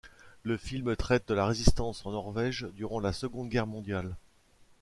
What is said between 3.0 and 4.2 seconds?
Seconde Guerre mondiale.